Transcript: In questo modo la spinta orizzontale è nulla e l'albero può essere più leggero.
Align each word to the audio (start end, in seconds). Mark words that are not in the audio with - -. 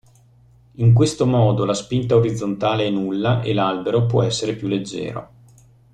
In 0.77 0.93
questo 0.95 1.27
modo 1.27 1.63
la 1.63 1.75
spinta 1.75 2.15
orizzontale 2.15 2.87
è 2.87 2.89
nulla 2.89 3.43
e 3.43 3.53
l'albero 3.53 4.07
può 4.07 4.23
essere 4.23 4.55
più 4.55 4.67
leggero. 4.67 5.29